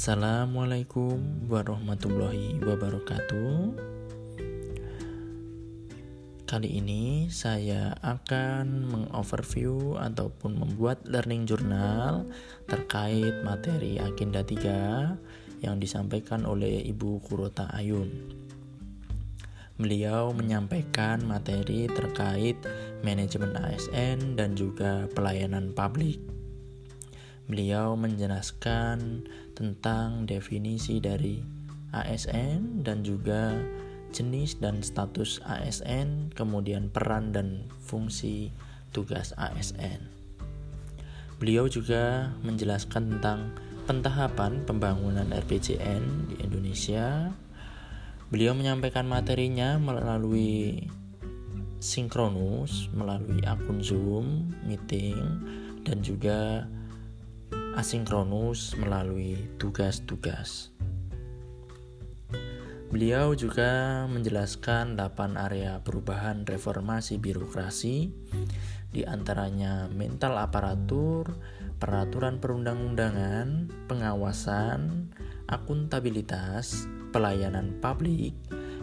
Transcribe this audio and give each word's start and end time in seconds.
Assalamualaikum 0.00 1.44
warahmatullahi 1.52 2.56
wabarakatuh. 2.64 3.76
Kali 6.48 6.68
ini 6.72 7.28
saya 7.28 7.92
akan 8.00 8.88
mengoverview 8.88 10.00
ataupun 10.00 10.56
membuat 10.56 11.04
learning 11.04 11.44
journal 11.44 12.24
terkait 12.64 13.44
materi 13.44 14.00
agenda 14.00 14.40
3 14.40 15.68
yang 15.68 15.76
disampaikan 15.76 16.48
oleh 16.48 16.80
Ibu 16.80 17.20
Kurota 17.20 17.68
Ayun. 17.68 18.08
Beliau 19.76 20.32
menyampaikan 20.32 21.28
materi 21.28 21.92
terkait 21.92 22.56
manajemen 23.04 23.52
ASN 23.52 24.32
dan 24.32 24.56
juga 24.56 25.12
pelayanan 25.12 25.76
publik. 25.76 26.39
Beliau 27.50 27.98
menjelaskan 27.98 29.26
tentang 29.58 30.22
definisi 30.22 31.02
dari 31.02 31.42
ASN 31.90 32.86
dan 32.86 33.02
juga 33.02 33.58
jenis 34.14 34.62
dan 34.62 34.86
status 34.86 35.42
ASN, 35.42 36.30
kemudian 36.30 36.94
peran 36.94 37.34
dan 37.34 37.66
fungsi 37.82 38.54
tugas 38.94 39.34
ASN. 39.34 40.06
Beliau 41.42 41.66
juga 41.66 42.30
menjelaskan 42.46 43.18
tentang 43.18 43.50
pentahapan 43.90 44.62
pembangunan 44.62 45.26
RPJN 45.34 46.30
di 46.30 46.38
Indonesia. 46.46 47.34
Beliau 48.30 48.54
menyampaikan 48.54 49.10
materinya 49.10 49.74
melalui 49.74 50.86
sinkronus, 51.82 52.86
melalui 52.94 53.42
akun 53.42 53.82
Zoom, 53.82 54.54
meeting, 54.62 55.18
dan 55.82 55.98
juga 56.06 56.70
asinkronus 57.78 58.74
melalui 58.78 59.50
tugas-tugas. 59.58 60.74
Beliau 62.90 63.38
juga 63.38 64.02
menjelaskan 64.10 64.98
8 64.98 65.38
area 65.38 65.78
perubahan 65.78 66.42
reformasi 66.42 67.22
birokrasi, 67.22 68.10
di 68.90 69.06
antaranya 69.06 69.86
mental 69.86 70.34
aparatur, 70.42 71.38
peraturan 71.78 72.42
perundang-undangan, 72.42 73.70
pengawasan, 73.86 75.06
akuntabilitas, 75.46 76.90
pelayanan 77.14 77.78
publik, 77.78 78.34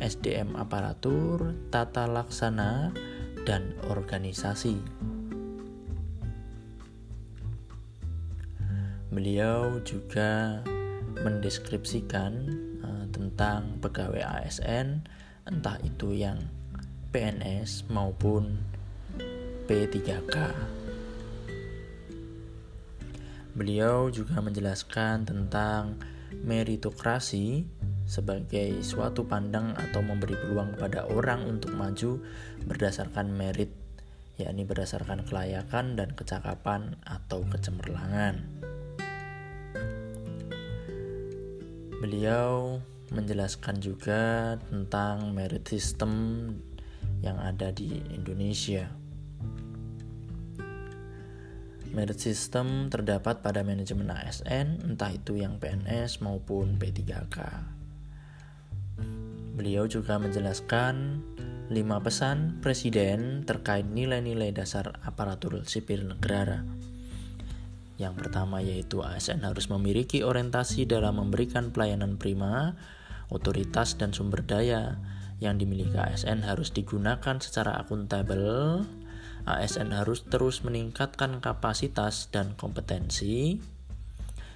SDM 0.00 0.56
aparatur, 0.56 1.52
tata 1.68 2.08
laksana, 2.08 2.96
dan 3.44 3.76
organisasi. 3.92 4.80
Beliau 9.10 9.82
juga 9.82 10.62
mendeskripsikan 11.18 12.46
tentang 13.10 13.82
pegawai 13.82 14.22
ASN 14.22 15.02
entah 15.50 15.82
itu 15.82 16.14
yang 16.14 16.38
PNS 17.10 17.90
maupun 17.90 18.62
P3K. 19.66 20.34
Beliau 23.50 24.14
juga 24.14 24.38
menjelaskan 24.38 25.26
tentang 25.26 25.98
meritokrasi 26.46 27.66
sebagai 28.06 28.78
suatu 28.86 29.26
pandang 29.26 29.74
atau 29.74 30.06
memberi 30.06 30.38
peluang 30.38 30.78
pada 30.78 31.10
orang 31.10 31.50
untuk 31.50 31.74
maju 31.74 32.22
berdasarkan 32.62 33.34
merit, 33.34 33.74
yakni 34.38 34.62
berdasarkan 34.62 35.26
kelayakan 35.26 35.98
dan 35.98 36.14
kecakapan 36.14 36.94
atau 37.02 37.42
kecemerlangan. 37.50 38.69
Beliau 42.00 42.80
menjelaskan 43.12 43.76
juga 43.76 44.56
tentang 44.72 45.36
merit 45.36 45.68
system 45.68 46.08
yang 47.20 47.36
ada 47.36 47.68
di 47.76 48.00
Indonesia. 48.08 48.88
Merit 51.92 52.16
system 52.16 52.88
terdapat 52.88 53.44
pada 53.44 53.60
manajemen 53.60 54.08
ASN, 54.08 54.80
entah 54.80 55.12
itu 55.12 55.36
yang 55.36 55.60
PNS 55.60 56.24
maupun 56.24 56.80
P3K. 56.80 57.36
Beliau 59.60 59.84
juga 59.84 60.16
menjelaskan 60.16 61.20
lima 61.68 62.00
pesan 62.00 62.64
presiden 62.64 63.44
terkait 63.44 63.84
nilai-nilai 63.84 64.56
dasar 64.56 64.96
aparatur 65.04 65.68
sipil 65.68 66.08
negara. 66.08 66.64
Yang 68.00 68.14
pertama 68.16 68.64
yaitu 68.64 69.04
ASN 69.04 69.44
harus 69.44 69.68
memiliki 69.68 70.24
orientasi 70.24 70.88
dalam 70.88 71.20
memberikan 71.20 71.68
pelayanan 71.68 72.16
prima 72.16 72.72
otoritas 73.28 74.00
dan 74.00 74.16
sumber 74.16 74.40
daya 74.40 74.96
yang 75.36 75.60
dimiliki 75.60 76.00
ASN 76.00 76.48
harus 76.48 76.72
digunakan 76.72 77.36
secara 77.36 77.76
akuntabel. 77.76 78.88
ASN 79.44 79.92
harus 79.92 80.24
terus 80.24 80.64
meningkatkan 80.64 81.44
kapasitas 81.44 82.32
dan 82.32 82.56
kompetensi. 82.56 83.60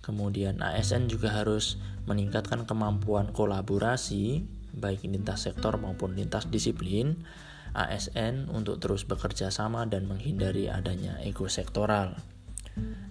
Kemudian 0.00 0.64
ASN 0.64 1.12
juga 1.12 1.32
harus 1.36 1.76
meningkatkan 2.08 2.64
kemampuan 2.64 3.36
kolaborasi 3.36 4.44
baik 4.76 5.08
lintas 5.08 5.48
sektor 5.48 5.80
maupun 5.80 6.12
lintas 6.12 6.46
disiplin 6.52 7.24
ASN 7.72 8.52
untuk 8.52 8.80
terus 8.80 9.08
bekerja 9.08 9.48
sama 9.48 9.88
dan 9.88 10.04
menghindari 10.04 10.68
adanya 10.68 11.16
ego 11.24 11.48
sektoral. 11.48 12.35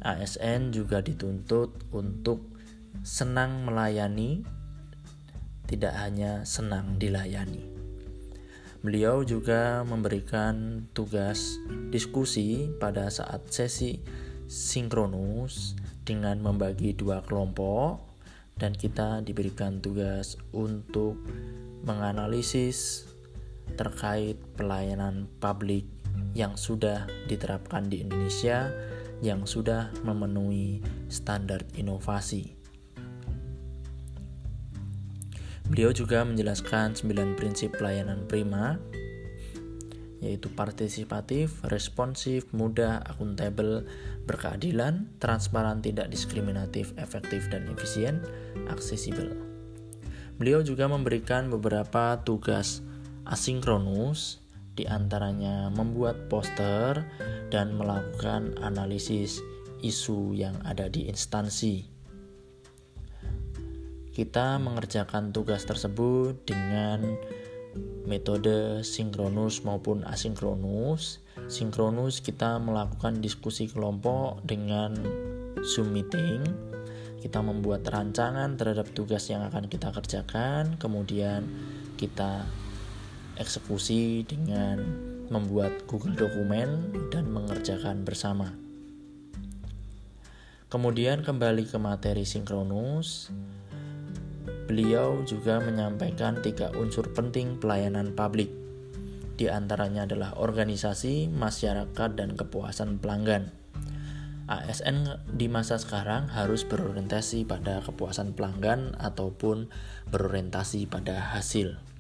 ASN 0.06 0.70
juga 0.70 1.02
dituntut 1.02 1.90
untuk 1.90 2.46
senang 3.02 3.66
melayani 3.66 4.46
tidak 5.66 5.98
hanya 5.98 6.46
senang 6.46 7.02
dilayani. 7.02 7.66
Beliau 8.86 9.26
juga 9.26 9.82
memberikan 9.82 10.86
tugas 10.94 11.58
diskusi 11.90 12.70
pada 12.78 13.10
saat 13.10 13.50
sesi 13.50 13.98
sinkronus 14.46 15.74
dengan 16.06 16.38
membagi 16.38 16.94
dua 16.94 17.26
kelompok 17.26 17.98
dan 18.62 18.78
kita 18.78 19.26
diberikan 19.26 19.82
tugas 19.82 20.38
untuk 20.54 21.18
menganalisis 21.82 23.10
terkait 23.74 24.38
pelayanan 24.54 25.26
publik 25.42 25.90
yang 26.38 26.54
sudah 26.54 27.10
diterapkan 27.26 27.90
di 27.90 28.06
Indonesia 28.06 28.70
yang 29.24 29.48
sudah 29.48 29.92
memenuhi 30.04 30.84
standar 31.08 31.64
inovasi. 31.76 32.56
Beliau 35.66 35.90
juga 35.90 36.22
menjelaskan 36.22 36.94
9 36.94 37.34
prinsip 37.40 37.74
pelayanan 37.74 38.30
prima 38.30 38.78
yaitu 40.26 40.50
partisipatif, 40.50 41.62
responsif, 41.70 42.50
mudah, 42.50 42.98
akuntabel, 43.06 43.86
berkeadilan, 44.26 45.06
transparan, 45.22 45.86
tidak 45.86 46.10
diskriminatif, 46.10 46.98
efektif 46.98 47.46
dan 47.54 47.70
efisien, 47.70 48.26
aksesibel. 48.66 49.38
Beliau 50.42 50.66
juga 50.66 50.90
memberikan 50.90 51.54
beberapa 51.54 52.26
tugas 52.26 52.82
asinkronus 53.30 54.42
di 54.76 54.84
antaranya 54.86 55.72
membuat 55.72 56.28
poster 56.28 57.02
dan 57.50 57.74
melakukan 57.80 58.54
analisis 58.60 59.40
isu 59.80 60.36
yang 60.36 60.56
ada 60.68 60.92
di 60.92 61.08
instansi 61.08 61.96
kita 64.16 64.56
mengerjakan 64.64 65.36
tugas 65.36 65.68
tersebut 65.68 66.40
dengan 66.48 67.20
metode 68.08 68.80
sinkronus 68.80 69.68
maupun 69.68 70.08
asinkronus. 70.08 71.20
Sinkronus 71.52 72.24
kita 72.24 72.56
melakukan 72.64 73.20
diskusi 73.20 73.68
kelompok 73.68 74.40
dengan 74.48 74.96
Zoom 75.68 75.92
meeting. 75.92 76.48
Kita 77.20 77.44
membuat 77.44 77.84
rancangan 77.92 78.56
terhadap 78.56 78.88
tugas 78.96 79.28
yang 79.28 79.44
akan 79.52 79.68
kita 79.68 79.92
kerjakan, 79.92 80.80
kemudian 80.80 81.44
kita 82.00 82.48
eksekusi 83.36 84.24
dengan 84.28 84.82
membuat 85.28 85.86
Google 85.90 86.16
dokumen 86.16 86.94
dan 87.10 87.30
mengerjakan 87.32 88.06
bersama. 88.06 88.54
Kemudian 90.70 91.24
kembali 91.24 91.70
ke 91.70 91.78
materi 91.78 92.28
sinkronus. 92.28 93.32
Beliau 94.66 95.22
juga 95.24 95.62
menyampaikan 95.62 96.42
tiga 96.42 96.74
unsur 96.74 97.14
penting 97.14 97.62
pelayanan 97.62 98.18
publik. 98.18 98.50
Di 99.36 99.52
antaranya 99.52 100.08
adalah 100.10 100.34
organisasi, 100.40 101.30
masyarakat, 101.30 102.10
dan 102.18 102.34
kepuasan 102.34 102.98
pelanggan. 102.98 103.54
ASN 104.46 105.26
di 105.26 105.50
masa 105.50 105.82
sekarang 105.82 106.30
harus 106.30 106.62
berorientasi 106.70 107.50
pada 107.50 107.82
kepuasan 107.82 108.38
pelanggan 108.38 108.94
ataupun 109.02 109.74
berorientasi 110.14 110.86
pada 110.86 111.34
hasil. 111.34 111.95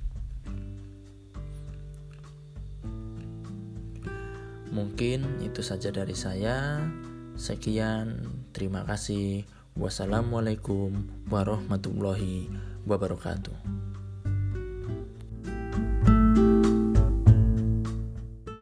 Mungkin 4.75 5.39
itu 5.39 5.63
saja 5.63 5.88
dari 5.88 6.12
saya. 6.12 6.83
Sekian, 7.39 8.27
terima 8.51 8.83
kasih. 8.83 9.48
Wassalamualaikum 9.80 10.92
warahmatullahi 11.31 12.51
wabarakatuh. 12.83 13.85